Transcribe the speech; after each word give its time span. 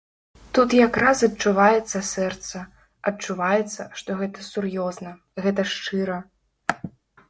Тут 0.57 0.69
як 0.77 0.93
раз 1.03 1.21
адчуваецца 1.27 2.01
сэрца, 2.13 2.63
адчуваецца, 3.13 3.81
што 4.01 4.09
гэта 4.25 4.51
сур'ёзна, 4.51 5.17
гэта 5.47 5.61
шчыра. 5.79 6.23